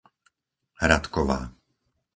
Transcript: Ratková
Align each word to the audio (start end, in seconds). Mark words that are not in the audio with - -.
Ratková 0.89 1.39